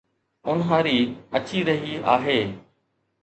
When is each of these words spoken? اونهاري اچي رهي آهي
اونهاري 0.49 0.99
اچي 1.37 1.59
رهي 1.67 1.93
آهي 2.13 2.39